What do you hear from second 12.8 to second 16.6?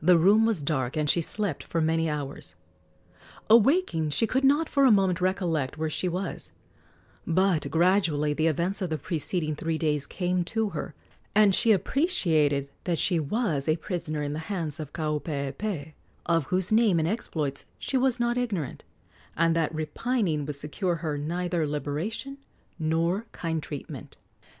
that she was a prisoner in the hands of Kaupeepee, of